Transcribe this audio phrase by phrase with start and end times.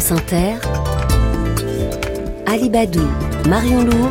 [0.00, 0.12] France
[2.46, 3.08] Alibadou,
[3.48, 4.10] Marion Lourd,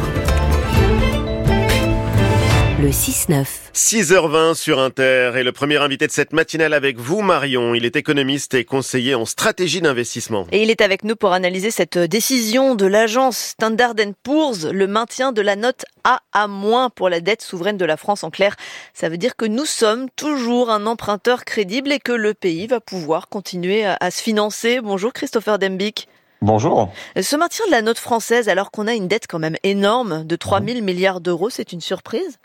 [2.79, 3.45] le 6-9.
[3.73, 7.73] 6h20 sur Inter et le premier invité de cette matinale avec vous Marion.
[7.73, 10.45] Il est économiste et conseiller en stratégie d'investissement.
[10.51, 15.31] Et il est avec nous pour analyser cette décision de l'agence Standard Poor's, le maintien
[15.31, 18.23] de la note AA- pour la dette souveraine de la France.
[18.23, 18.55] En clair,
[18.93, 22.79] ça veut dire que nous sommes toujours un emprunteur crédible et que le pays va
[22.79, 24.81] pouvoir continuer à, se financer.
[24.81, 26.07] Bonjour Christopher Dembic.
[26.43, 26.91] Bonjour.
[27.19, 30.35] Ce maintien de la note française alors qu'on a une dette quand même énorme de
[30.35, 32.37] 3 000 milliards d'euros, c'est une surprise?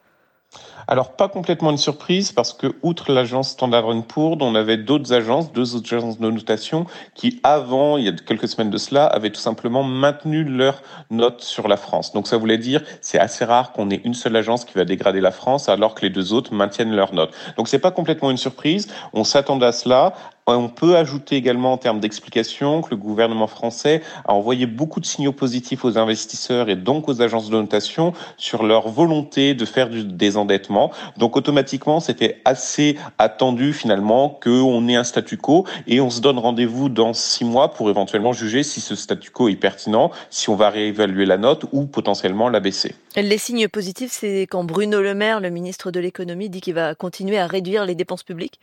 [0.89, 5.53] Alors, pas complètement une surprise, parce que, outre l'agence Standard Poor's, on avait d'autres agences,
[5.53, 9.31] deux autres agences de notation, qui, avant, il y a quelques semaines de cela, avaient
[9.31, 12.13] tout simplement maintenu leur note sur la France.
[12.13, 15.21] Donc, ça voulait dire, c'est assez rare qu'on ait une seule agence qui va dégrader
[15.21, 17.33] la France, alors que les deux autres maintiennent leur note.
[17.57, 18.89] Donc, c'est pas complètement une surprise.
[19.13, 20.15] On s'attendait à cela.
[20.49, 25.07] On peut ajouter également en termes d'explication que le gouvernement français a envoyé beaucoup de
[25.07, 29.89] signaux positifs aux investisseurs et donc aux agences de notation sur leur volonté de faire
[29.89, 30.91] du désendettement.
[31.17, 36.41] Donc automatiquement, c'était assez attendu finalement qu'on ait un statu quo et on se donne
[36.41, 40.57] rendez-vous dans six mois pour éventuellement juger si ce statu quo est pertinent, si on
[40.57, 42.97] va réévaluer la note ou potentiellement la baisser.
[43.15, 46.97] Les signes positifs, c'est quand Bruno Le Maire, le ministre de l'économie, dit qu'il va
[46.97, 48.59] continuer à réduire les dépenses publiques?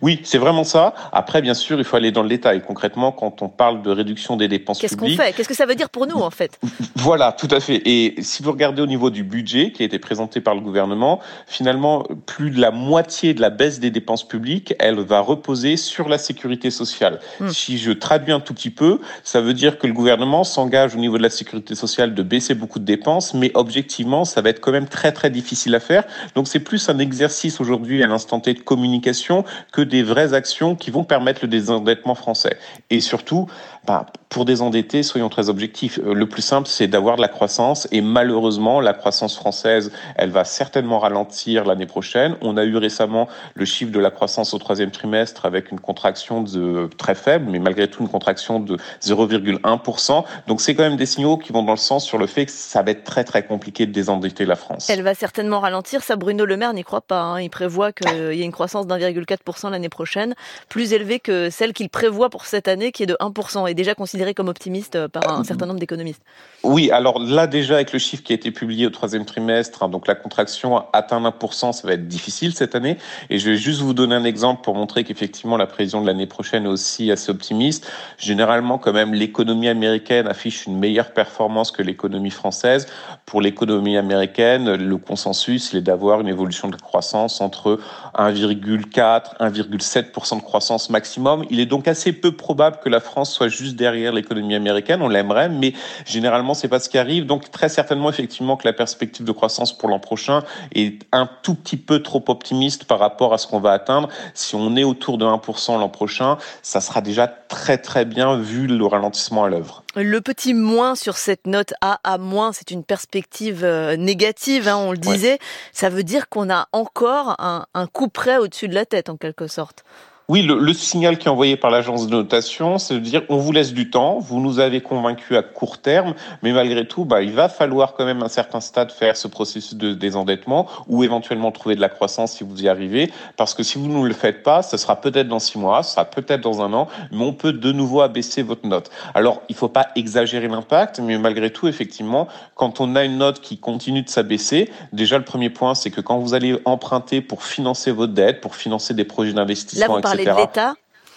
[0.00, 0.94] Oui, c'est vraiment ça.
[1.12, 2.62] Après, bien sûr, il faut aller dans le détail.
[2.62, 5.32] Concrètement, quand on parle de réduction des dépenses Qu'est-ce qu'on fait?
[5.34, 6.58] Qu'est-ce que ça veut dire pour nous, en fait?
[6.96, 7.82] Voilà, tout à fait.
[7.84, 11.20] Et si vous regardez au niveau du budget qui a été présenté par le gouvernement,
[11.46, 16.08] finalement, plus de la moitié de la baisse des dépenses publiques, elle va reposer sur
[16.08, 17.20] la sécurité sociale.
[17.40, 17.48] Hmm.
[17.48, 20.98] Si je traduis un tout petit peu, ça veut dire que le gouvernement s'engage au
[20.98, 24.60] niveau de la sécurité sociale de baisser beaucoup de dépenses, mais objectivement, ça va être
[24.60, 26.04] quand même très très difficile à faire.
[26.34, 30.74] Donc c'est plus un exercice aujourd'hui à l'instant T de communication que des vraies actions
[30.76, 32.56] qui vont permettre le désendettement français.
[32.90, 33.48] Et surtout,
[33.86, 35.98] bah, pour désendetter, soyons très objectifs.
[35.98, 37.88] Euh, le plus simple, c'est d'avoir de la croissance.
[37.90, 42.36] Et malheureusement, la croissance française, elle va certainement ralentir l'année prochaine.
[42.40, 46.42] On a eu récemment le chiffre de la croissance au troisième trimestre avec une contraction
[46.42, 50.24] de très faible, mais malgré tout une contraction de 0,1%.
[50.46, 52.52] Donc c'est quand même des signaux qui vont dans le sens sur le fait que
[52.52, 54.88] ça va être très très compliqué de désendetter la France.
[54.88, 56.02] Elle va certainement ralentir.
[56.02, 57.20] Ça, Bruno Le Maire n'y croit pas.
[57.20, 57.40] Hein.
[57.40, 60.34] Il prévoit qu'il y ait une croissance d'1,4% l'année prochaine,
[60.68, 63.94] plus élevée que celle qu'il prévoit pour cette année, qui est de 1%, et déjà
[63.94, 66.22] considérée comme optimiste euh, par un certain nombre d'économistes.
[66.62, 69.88] Oui, alors là déjà avec le chiffre qui a été publié au troisième trimestre, hein,
[69.88, 72.98] donc la contraction atteint 1%, ça va être difficile cette année.
[73.30, 76.26] Et je vais juste vous donner un exemple pour montrer qu'effectivement la prévision de l'année
[76.26, 77.90] prochaine est aussi assez optimiste.
[78.18, 82.86] Généralement, quand même, l'économie américaine affiche une meilleure performance que l'économie française.
[83.26, 87.78] Pour l'économie américaine, le consensus il est d'avoir une évolution de croissance entre
[88.16, 91.44] 1,4 1,7% de croissance maximum.
[91.50, 95.02] Il est donc assez peu probable que la France soit juste derrière l'économie américaine.
[95.02, 95.74] On l'aimerait, mais
[96.06, 97.26] généralement, c'est pas ce qui arrive.
[97.26, 100.42] Donc, très certainement, effectivement, que la perspective de croissance pour l'an prochain
[100.74, 104.08] est un tout petit peu trop optimiste par rapport à ce qu'on va atteindre.
[104.34, 108.66] Si on est autour de 1% l'an prochain, ça sera déjà très, très bien vu
[108.66, 109.84] le ralentissement à l'œuvre.
[109.94, 114.78] Le petit moins sur cette note A à moins, c'est une perspective euh, négative, hein,
[114.78, 115.38] on le disait.
[115.70, 119.18] Ça veut dire qu'on a encore un, un coup près au-dessus de la tête, en
[119.18, 119.84] quelque sorte.
[120.28, 123.50] Oui, le, signal qui est envoyé par l'agence de notation, c'est de dire on vous
[123.50, 127.32] laisse du temps, vous nous avez convaincus à court terme, mais malgré tout, bah, il
[127.32, 131.50] va falloir quand même à un certain stade faire ce processus de désendettement ou éventuellement
[131.50, 134.44] trouver de la croissance si vous y arrivez, parce que si vous ne le faites
[134.44, 137.32] pas, ce sera peut-être dans six mois, ce sera peut-être dans un an, mais on
[137.32, 138.90] peut de nouveau abaisser votre note.
[139.14, 143.18] Alors, il ne faut pas exagérer l'impact, mais malgré tout, effectivement, quand on a une
[143.18, 147.20] note qui continue de s'abaisser, déjà le premier point, c'est que quand vous allez emprunter
[147.20, 150.74] pour financer votre dette, pour financer des projets d'investissement, l'État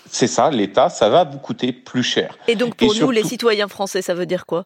[0.10, 2.38] c'est ça, l'État, ça va vous coûter plus cher.
[2.48, 4.66] Et donc pour nous, les citoyens français, ça veut dire quoi?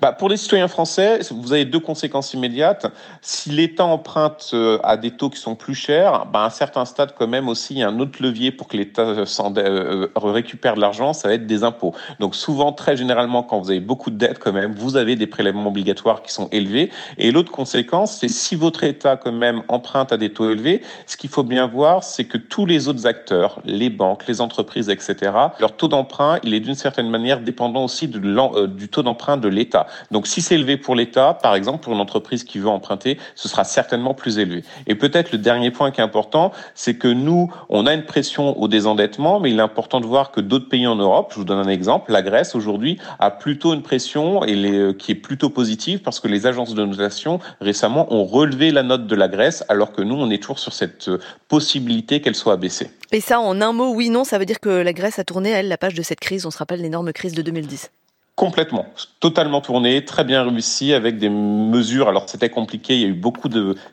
[0.00, 2.86] Bah, Pour les citoyens français, vous avez deux conséquences immédiates.
[3.22, 6.84] Si l'État emprunte euh, à des taux qui sont plus chers, bah, à un certain
[6.84, 9.24] stade quand même aussi, il y a un autre levier pour que l'État euh,
[9.56, 11.94] euh, récupère de l'argent, ça va être des impôts.
[12.20, 15.26] Donc souvent, très généralement, quand vous avez beaucoup de dettes quand même, vous avez des
[15.26, 16.90] prélèvements obligatoires qui sont élevés.
[17.16, 21.16] Et l'autre conséquence, c'est si votre État quand même emprunte à des taux élevés, ce
[21.16, 25.32] qu'il faut bien voir, c'est que tous les autres acteurs, les banques, les entreprises, etc.,
[25.60, 29.48] leur taux d'emprunt, il est d'une certaine manière dépendant aussi euh, du taux d'emprunt de
[29.48, 29.86] l'État.
[30.10, 33.48] Donc si c'est élevé pour l'État, par exemple, pour une entreprise qui veut emprunter, ce
[33.48, 34.64] sera certainement plus élevé.
[34.86, 38.58] Et peut-être le dernier point qui est important, c'est que nous, on a une pression
[38.60, 41.44] au désendettement, mais il est important de voir que d'autres pays en Europe, je vous
[41.44, 45.50] donne un exemple, la Grèce aujourd'hui a plutôt une pression et euh, qui est plutôt
[45.50, 49.64] positive parce que les agences de notation récemment ont relevé la note de la Grèce
[49.68, 51.18] alors que nous, on est toujours sur cette euh,
[51.48, 52.90] possibilité qu'elle soit abaissée.
[53.14, 55.24] Et ça, en un mot, oui, non, ça veut dire dire que la Grèce a
[55.24, 56.46] tourné, elle, la page de cette crise.
[56.46, 57.90] On se rappelle l'énorme crise de 2010.
[58.34, 58.86] Complètement,
[59.20, 62.08] totalement tourné, très bien réussi avec des mesures.
[62.08, 63.48] Alors c'était compliqué, il y a eu beaucoup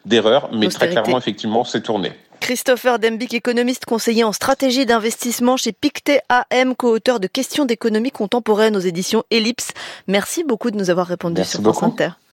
[0.05, 2.13] d'erreurs, mais très clairement, effectivement, c'est tourné.
[2.39, 8.77] Christopher Dembic, économiste conseiller en stratégie d'investissement chez Pictet AM, co-auteur de Questions d'économie contemporaine
[8.77, 9.71] aux éditions Ellipse.
[10.07, 12.11] Merci beaucoup de nous avoir répondu sur France Inter.